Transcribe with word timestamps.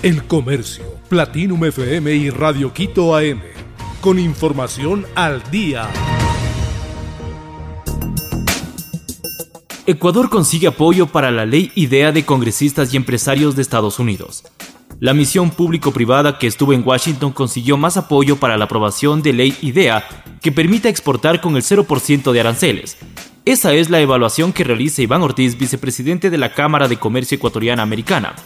El 0.00 0.22
Comercio, 0.28 0.84
Platinum 1.08 1.64
FM 1.64 2.14
y 2.14 2.30
Radio 2.30 2.72
Quito 2.72 3.16
AM. 3.16 3.40
Con 4.00 4.20
información 4.20 5.04
al 5.16 5.42
día. 5.50 5.88
Ecuador 9.86 10.30
consigue 10.30 10.68
apoyo 10.68 11.08
para 11.08 11.32
la 11.32 11.46
ley 11.46 11.72
IDEA 11.74 12.12
de 12.12 12.24
congresistas 12.24 12.94
y 12.94 12.96
empresarios 12.96 13.56
de 13.56 13.62
Estados 13.62 13.98
Unidos. 13.98 14.44
La 15.00 15.14
misión 15.14 15.50
público-privada 15.50 16.38
que 16.38 16.46
estuvo 16.46 16.72
en 16.72 16.86
Washington 16.86 17.32
consiguió 17.32 17.76
más 17.76 17.96
apoyo 17.96 18.36
para 18.36 18.56
la 18.56 18.66
aprobación 18.66 19.20
de 19.20 19.32
ley 19.32 19.56
IDEA 19.62 20.06
que 20.40 20.52
permita 20.52 20.88
exportar 20.88 21.40
con 21.40 21.56
el 21.56 21.62
0% 21.62 22.30
de 22.30 22.38
aranceles. 22.38 22.98
Esa 23.44 23.72
es 23.74 23.90
la 23.90 23.98
evaluación 23.98 24.52
que 24.52 24.62
realiza 24.62 25.02
Iván 25.02 25.22
Ortiz, 25.22 25.58
vicepresidente 25.58 26.30
de 26.30 26.38
la 26.38 26.54
Cámara 26.54 26.86
de 26.86 26.98
Comercio 26.98 27.34
Ecuatoriana 27.34 27.82
Americana. 27.82 28.36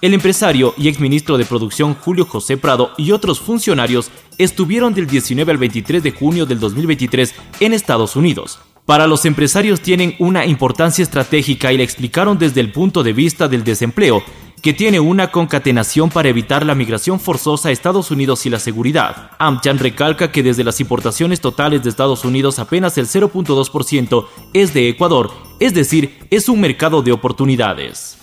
El 0.00 0.14
empresario 0.14 0.74
y 0.78 0.86
exministro 0.86 1.36
de 1.38 1.44
Producción 1.44 1.94
Julio 1.94 2.24
José 2.24 2.56
Prado 2.56 2.92
y 2.96 3.10
otros 3.10 3.40
funcionarios 3.40 4.12
estuvieron 4.38 4.94
del 4.94 5.08
19 5.08 5.50
al 5.50 5.58
23 5.58 6.00
de 6.04 6.12
junio 6.12 6.46
del 6.46 6.60
2023 6.60 7.34
en 7.58 7.72
Estados 7.72 8.14
Unidos. 8.14 8.60
Para 8.86 9.08
los 9.08 9.24
empresarios 9.24 9.80
tienen 9.80 10.14
una 10.20 10.46
importancia 10.46 11.02
estratégica 11.02 11.72
y 11.72 11.78
la 11.78 11.82
explicaron 11.82 12.38
desde 12.38 12.60
el 12.60 12.70
punto 12.70 13.02
de 13.02 13.12
vista 13.12 13.48
del 13.48 13.64
desempleo, 13.64 14.22
que 14.62 14.72
tiene 14.72 15.00
una 15.00 15.32
concatenación 15.32 16.10
para 16.10 16.28
evitar 16.28 16.64
la 16.64 16.76
migración 16.76 17.18
forzosa 17.18 17.68
a 17.68 17.72
Estados 17.72 18.12
Unidos 18.12 18.46
y 18.46 18.50
la 18.50 18.60
seguridad. 18.60 19.32
AmCham 19.40 19.78
recalca 19.78 20.30
que 20.30 20.44
desde 20.44 20.62
las 20.62 20.78
importaciones 20.78 21.40
totales 21.40 21.82
de 21.82 21.90
Estados 21.90 22.24
Unidos 22.24 22.60
apenas 22.60 22.96
el 22.98 23.08
0.2% 23.08 24.26
es 24.54 24.72
de 24.72 24.90
Ecuador, 24.90 25.32
es 25.58 25.74
decir, 25.74 26.18
es 26.30 26.48
un 26.48 26.60
mercado 26.60 27.02
de 27.02 27.10
oportunidades. 27.10 28.16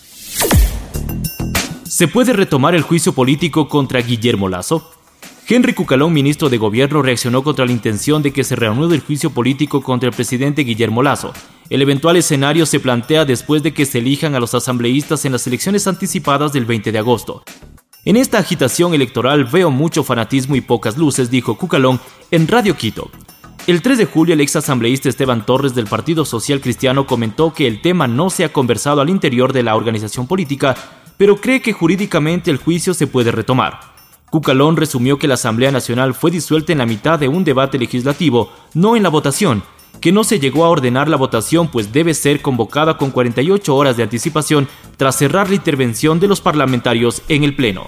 ¿Se 1.95 2.09
puede 2.09 2.33
retomar 2.33 2.75
el 2.75 2.81
juicio 2.81 3.13
político 3.13 3.69
contra 3.69 4.01
Guillermo 4.01 4.49
Lazo? 4.49 4.91
Henry 5.47 5.73
Cucalón, 5.73 6.11
ministro 6.11 6.49
de 6.49 6.57
Gobierno, 6.57 7.01
reaccionó 7.01 7.41
contra 7.41 7.65
la 7.65 7.71
intención 7.71 8.21
de 8.21 8.33
que 8.33 8.43
se 8.43 8.57
reanude 8.57 8.95
el 8.95 9.01
juicio 9.01 9.29
político 9.29 9.81
contra 9.81 10.09
el 10.09 10.13
presidente 10.13 10.63
Guillermo 10.63 11.01
Lazo. 11.01 11.31
El 11.69 11.81
eventual 11.81 12.17
escenario 12.17 12.65
se 12.65 12.81
plantea 12.81 13.23
después 13.23 13.63
de 13.63 13.73
que 13.73 13.85
se 13.85 13.99
elijan 13.99 14.35
a 14.35 14.41
los 14.41 14.53
asambleístas 14.53 15.23
en 15.23 15.31
las 15.31 15.47
elecciones 15.47 15.87
anticipadas 15.87 16.51
del 16.51 16.65
20 16.65 16.91
de 16.91 16.99
agosto. 16.99 17.43
En 18.03 18.17
esta 18.17 18.39
agitación 18.39 18.93
electoral 18.93 19.45
veo 19.45 19.71
mucho 19.71 20.03
fanatismo 20.03 20.57
y 20.57 20.61
pocas 20.61 20.97
luces, 20.97 21.31
dijo 21.31 21.57
Cucalón 21.57 22.01
en 22.29 22.49
Radio 22.49 22.75
Quito. 22.75 23.09
El 23.67 23.81
3 23.81 23.99
de 23.99 24.05
julio, 24.05 24.33
el 24.33 24.41
ex 24.41 24.57
asambleísta 24.57 25.07
Esteban 25.07 25.45
Torres 25.45 25.73
del 25.73 25.87
Partido 25.87 26.25
Social 26.25 26.59
Cristiano 26.59 27.07
comentó 27.07 27.53
que 27.53 27.67
el 27.67 27.81
tema 27.81 28.05
no 28.05 28.29
se 28.29 28.43
ha 28.43 28.51
conversado 28.51 28.99
al 28.99 29.09
interior 29.09 29.53
de 29.53 29.63
la 29.63 29.77
organización 29.77 30.27
política 30.27 30.75
pero 31.17 31.37
cree 31.37 31.61
que 31.61 31.73
jurídicamente 31.73 32.51
el 32.51 32.57
juicio 32.57 32.93
se 32.93 33.07
puede 33.07 33.31
retomar. 33.31 33.79
Cucalón 34.29 34.75
resumió 34.75 35.17
que 35.17 35.27
la 35.27 35.35
Asamblea 35.35 35.71
Nacional 35.71 36.13
fue 36.13 36.31
disuelta 36.31 36.71
en 36.71 36.79
la 36.79 36.85
mitad 36.85 37.17
de 37.17 37.27
un 37.27 37.43
debate 37.43 37.77
legislativo, 37.77 38.51
no 38.73 38.95
en 38.95 39.03
la 39.03 39.09
votación, 39.09 39.63
que 40.01 40.11
no 40.11 40.23
se 40.23 40.39
llegó 40.39 40.65
a 40.65 40.69
ordenar 40.69 41.07
la 41.07 41.17
votación 41.17 41.69
pues 41.69 41.93
debe 41.93 42.13
ser 42.13 42.41
convocada 42.41 42.97
con 42.97 43.11
48 43.11 43.75
horas 43.75 43.97
de 43.97 44.03
anticipación 44.03 44.67
tras 44.97 45.17
cerrar 45.17 45.49
la 45.49 45.55
intervención 45.55 46.19
de 46.19 46.27
los 46.27 46.41
parlamentarios 46.41 47.21
en 47.29 47.43
el 47.43 47.55
Pleno. 47.55 47.87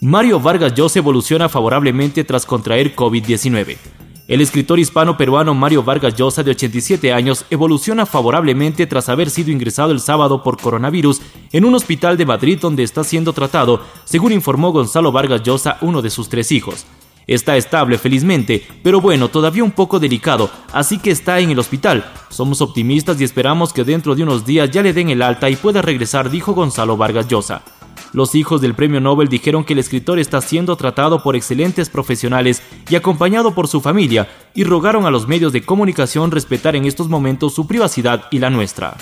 Mario 0.00 0.38
Vargas 0.38 0.74
Llosa 0.74 0.98
evoluciona 0.98 1.48
favorablemente 1.48 2.24
tras 2.24 2.44
contraer 2.44 2.94
COVID-19. 2.94 3.93
El 4.26 4.40
escritor 4.40 4.78
hispano-peruano 4.78 5.52
Mario 5.52 5.82
Vargas 5.82 6.16
Llosa, 6.16 6.42
de 6.42 6.52
87 6.52 7.12
años, 7.12 7.44
evoluciona 7.50 8.06
favorablemente 8.06 8.86
tras 8.86 9.10
haber 9.10 9.28
sido 9.28 9.50
ingresado 9.50 9.92
el 9.92 10.00
sábado 10.00 10.42
por 10.42 10.58
coronavirus 10.58 11.20
en 11.52 11.66
un 11.66 11.74
hospital 11.74 12.16
de 12.16 12.24
Madrid 12.24 12.58
donde 12.58 12.84
está 12.84 13.04
siendo 13.04 13.34
tratado, 13.34 13.82
según 14.04 14.32
informó 14.32 14.72
Gonzalo 14.72 15.12
Vargas 15.12 15.42
Llosa, 15.42 15.76
uno 15.82 16.00
de 16.00 16.08
sus 16.08 16.30
tres 16.30 16.52
hijos. 16.52 16.86
Está 17.26 17.58
estable 17.58 17.98
felizmente, 17.98 18.66
pero 18.82 19.02
bueno, 19.02 19.28
todavía 19.28 19.62
un 19.62 19.72
poco 19.72 20.00
delicado, 20.00 20.48
así 20.72 20.98
que 20.98 21.10
está 21.10 21.38
en 21.40 21.50
el 21.50 21.58
hospital. 21.58 22.10
Somos 22.30 22.62
optimistas 22.62 23.20
y 23.20 23.24
esperamos 23.24 23.74
que 23.74 23.84
dentro 23.84 24.14
de 24.14 24.22
unos 24.22 24.46
días 24.46 24.70
ya 24.70 24.82
le 24.82 24.94
den 24.94 25.10
el 25.10 25.20
alta 25.20 25.50
y 25.50 25.56
pueda 25.56 25.82
regresar, 25.82 26.30
dijo 26.30 26.54
Gonzalo 26.54 26.96
Vargas 26.96 27.28
Llosa. 27.28 27.62
Los 28.14 28.36
hijos 28.36 28.60
del 28.60 28.74
premio 28.74 29.00
Nobel 29.00 29.28
dijeron 29.28 29.64
que 29.64 29.72
el 29.72 29.80
escritor 29.80 30.20
está 30.20 30.40
siendo 30.40 30.76
tratado 30.76 31.20
por 31.20 31.34
excelentes 31.34 31.90
profesionales 31.90 32.62
y 32.88 32.94
acompañado 32.94 33.56
por 33.56 33.66
su 33.66 33.80
familia, 33.80 34.28
y 34.54 34.62
rogaron 34.62 35.04
a 35.04 35.10
los 35.10 35.26
medios 35.26 35.52
de 35.52 35.62
comunicación 35.62 36.30
respetar 36.30 36.76
en 36.76 36.84
estos 36.84 37.08
momentos 37.08 37.56
su 37.56 37.66
privacidad 37.66 38.26
y 38.30 38.38
la 38.38 38.50
nuestra. 38.50 38.96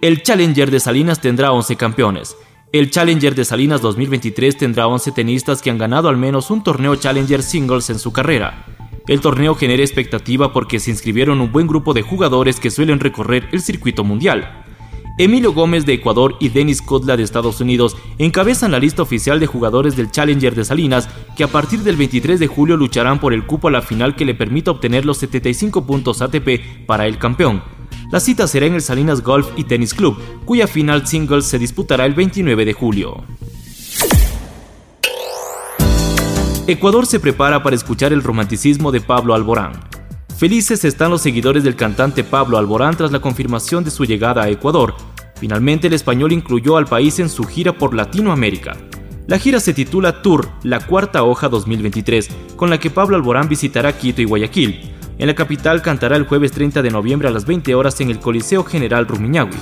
El 0.00 0.24
Challenger 0.24 0.72
de 0.72 0.80
Salinas 0.80 1.20
tendrá 1.20 1.52
11 1.52 1.76
campeones. 1.76 2.36
El 2.72 2.90
Challenger 2.90 3.36
de 3.36 3.44
Salinas 3.44 3.80
2023 3.80 4.56
tendrá 4.56 4.88
11 4.88 5.12
tenistas 5.12 5.62
que 5.62 5.70
han 5.70 5.78
ganado 5.78 6.08
al 6.08 6.16
menos 6.16 6.50
un 6.50 6.64
torneo 6.64 6.96
Challenger 6.96 7.44
Singles 7.44 7.90
en 7.90 8.00
su 8.00 8.12
carrera. 8.12 8.64
El 9.06 9.20
torneo 9.20 9.54
genera 9.54 9.84
expectativa 9.84 10.52
porque 10.52 10.80
se 10.80 10.90
inscribieron 10.90 11.40
un 11.40 11.52
buen 11.52 11.68
grupo 11.68 11.94
de 11.94 12.02
jugadores 12.02 12.58
que 12.58 12.72
suelen 12.72 12.98
recorrer 12.98 13.48
el 13.52 13.60
circuito 13.60 14.02
mundial. 14.02 14.65
Emilio 15.18 15.54
Gómez 15.54 15.86
de 15.86 15.94
Ecuador 15.94 16.36
y 16.40 16.50
Dennis 16.50 16.82
Kotla 16.82 17.16
de 17.16 17.22
Estados 17.22 17.62
Unidos 17.62 17.96
encabezan 18.18 18.72
la 18.72 18.78
lista 18.78 19.00
oficial 19.00 19.40
de 19.40 19.46
jugadores 19.46 19.96
del 19.96 20.10
Challenger 20.10 20.54
de 20.54 20.64
Salinas 20.64 21.08
que 21.36 21.44
a 21.44 21.48
partir 21.48 21.80
del 21.80 21.96
23 21.96 22.38
de 22.38 22.46
julio 22.46 22.76
lucharán 22.76 23.18
por 23.18 23.32
el 23.32 23.46
cupo 23.46 23.68
a 23.68 23.70
la 23.70 23.80
final 23.80 24.14
que 24.14 24.26
le 24.26 24.34
permita 24.34 24.72
obtener 24.72 25.06
los 25.06 25.16
75 25.16 25.86
puntos 25.86 26.20
ATP 26.20 26.84
para 26.86 27.06
el 27.06 27.16
campeón. 27.16 27.62
La 28.10 28.20
cita 28.20 28.46
será 28.46 28.66
en 28.66 28.74
el 28.74 28.82
Salinas 28.82 29.22
Golf 29.22 29.48
y 29.56 29.64
Tennis 29.64 29.94
Club, 29.94 30.18
cuya 30.44 30.66
final 30.66 31.06
singles 31.06 31.46
se 31.46 31.58
disputará 31.58 32.04
el 32.04 32.12
29 32.12 32.66
de 32.66 32.72
julio. 32.74 33.24
Ecuador 36.66 37.06
se 37.06 37.20
prepara 37.20 37.62
para 37.62 37.76
escuchar 37.76 38.12
el 38.12 38.22
romanticismo 38.22 38.92
de 38.92 39.00
Pablo 39.00 39.34
Alborán. 39.34 39.95
Felices 40.36 40.84
están 40.84 41.10
los 41.10 41.22
seguidores 41.22 41.64
del 41.64 41.76
cantante 41.76 42.22
Pablo 42.22 42.58
Alborán 42.58 42.94
tras 42.94 43.10
la 43.10 43.20
confirmación 43.20 43.84
de 43.84 43.90
su 43.90 44.04
llegada 44.04 44.42
a 44.42 44.50
Ecuador. 44.50 44.94
Finalmente 45.36 45.86
el 45.86 45.94
español 45.94 46.30
incluyó 46.30 46.76
al 46.76 46.84
país 46.84 47.18
en 47.20 47.30
su 47.30 47.44
gira 47.44 47.72
por 47.72 47.94
Latinoamérica. 47.94 48.76
La 49.28 49.38
gira 49.38 49.60
se 49.60 49.72
titula 49.72 50.20
Tour, 50.20 50.46
la 50.62 50.80
cuarta 50.80 51.22
hoja 51.22 51.48
2023, 51.48 52.28
con 52.54 52.68
la 52.68 52.78
que 52.78 52.90
Pablo 52.90 53.16
Alborán 53.16 53.48
visitará 53.48 53.96
Quito 53.96 54.20
y 54.20 54.26
Guayaquil. 54.26 54.92
En 55.16 55.26
la 55.26 55.34
capital 55.34 55.80
cantará 55.80 56.16
el 56.16 56.26
jueves 56.26 56.52
30 56.52 56.82
de 56.82 56.90
noviembre 56.90 57.28
a 57.28 57.30
las 57.30 57.46
20 57.46 57.74
horas 57.74 57.98
en 58.02 58.10
el 58.10 58.20
Coliseo 58.20 58.62
General 58.62 59.06
Rumiñahui. 59.06 59.56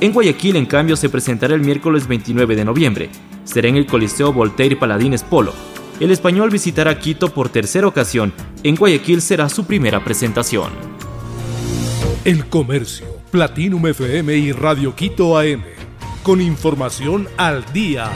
En 0.00 0.12
Guayaquil, 0.12 0.54
en 0.54 0.66
cambio, 0.66 0.94
se 0.94 1.08
presentará 1.08 1.56
el 1.56 1.62
miércoles 1.62 2.06
29 2.06 2.54
de 2.54 2.64
noviembre. 2.64 3.10
Será 3.42 3.66
en 3.66 3.76
el 3.76 3.86
Coliseo 3.86 4.32
Voltaire 4.32 4.76
Paladines 4.76 5.24
Polo 5.24 5.52
el 6.02 6.10
español 6.10 6.50
visitará 6.50 6.98
Quito 6.98 7.32
por 7.32 7.48
tercera 7.48 7.86
ocasión. 7.86 8.32
En 8.64 8.74
Guayaquil 8.74 9.22
será 9.22 9.48
su 9.48 9.66
primera 9.66 10.02
presentación. 10.02 10.72
El 12.24 12.46
Comercio, 12.46 13.06
Platinum 13.30 13.86
FM 13.86 14.36
y 14.36 14.52
Radio 14.52 14.96
Quito 14.96 15.38
AM. 15.38 15.62
Con 16.22 16.40
información 16.40 17.28
al 17.36 17.64
día. 17.72 18.10